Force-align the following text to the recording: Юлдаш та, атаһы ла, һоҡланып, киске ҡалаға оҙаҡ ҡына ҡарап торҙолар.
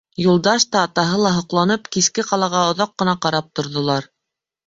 Юлдаш 0.21 0.63
та, 0.75 0.79
атаһы 0.87 1.19
ла, 1.23 1.33
һоҡланып, 1.35 1.85
киске 1.97 2.25
ҡалаға 2.31 2.63
оҙаҡ 2.71 2.97
ҡына 3.01 3.15
ҡарап 3.27 3.53
торҙолар. 3.61 4.09